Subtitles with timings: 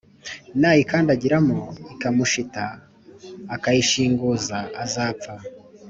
[0.59, 1.55] nayikandagiramo
[1.93, 2.63] ikamushita
[3.55, 5.33] akayishinguza, azapfa